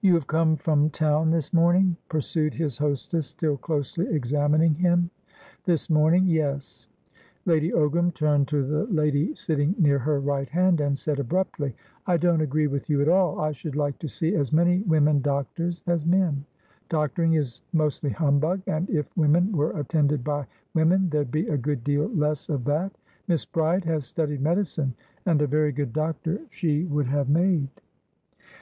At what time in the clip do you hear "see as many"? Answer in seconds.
14.08-14.82